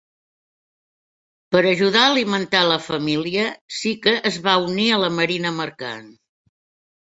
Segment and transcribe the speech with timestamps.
[1.55, 3.45] Per ajudar a alimentar la família,
[3.81, 6.11] Sika es va unir a la marina mercant.